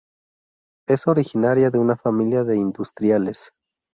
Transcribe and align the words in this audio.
Es 0.89 1.05
originaria 1.05 1.69
de 1.69 1.77
una 1.77 1.95
familia 1.95 2.43
de 2.43 2.57
industriales. 2.57 3.51